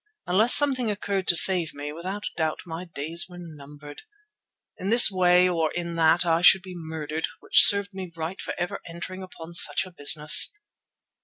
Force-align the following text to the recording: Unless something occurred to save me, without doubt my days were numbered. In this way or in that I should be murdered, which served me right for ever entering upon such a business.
Unless 0.25 0.55
something 0.55 0.89
occurred 0.89 1.27
to 1.27 1.35
save 1.35 1.75
me, 1.75 1.93
without 1.93 2.23
doubt 2.35 2.61
my 2.65 2.85
days 2.85 3.27
were 3.29 3.37
numbered. 3.39 4.01
In 4.79 4.89
this 4.89 5.11
way 5.11 5.47
or 5.47 5.69
in 5.75 5.93
that 5.93 6.25
I 6.25 6.41
should 6.41 6.63
be 6.63 6.73
murdered, 6.75 7.27
which 7.39 7.63
served 7.63 7.93
me 7.93 8.11
right 8.15 8.41
for 8.41 8.55
ever 8.57 8.79
entering 8.89 9.21
upon 9.21 9.53
such 9.53 9.85
a 9.85 9.91
business. 9.91 10.51